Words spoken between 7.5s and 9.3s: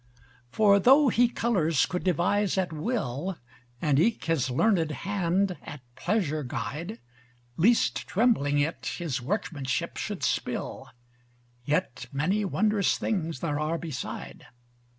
Least trembling it his